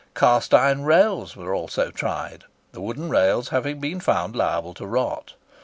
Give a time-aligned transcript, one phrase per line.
[0.15, 5.35] Cast iron rails were also tried, the wooden rails having been found liable to rot.